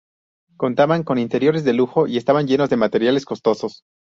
Contaban 0.57 1.03
con 1.03 1.19
interiores 1.19 1.63
de 1.63 1.73
lujo 1.73 2.07
y 2.07 2.17
estaban 2.17 2.47
llenos 2.47 2.71
de 2.71 2.75
materiales 2.77 3.23
costosos. 3.23 3.83